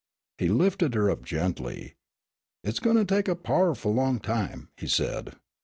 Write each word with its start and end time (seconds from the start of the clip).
He 0.39 0.47
lifted 0.49 0.95
her 0.95 1.11
up 1.11 1.23
gently. 1.23 1.93
"It's 2.63 2.79
gwine 2.79 2.95
to 2.95 3.05
tek 3.05 3.27
a 3.27 3.35
pow'ful 3.35 3.93
long 3.93 4.19
time," 4.19 4.69
he 4.75 4.87
said. 4.87 5.33